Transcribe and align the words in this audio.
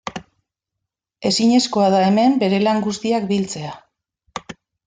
Ezinezkoa 1.31 1.91
da 1.97 2.01
hemen 2.07 2.35
bere 2.47 2.63
lan 2.65 2.83
guztiak 2.89 3.29
biltzea. 3.33 3.79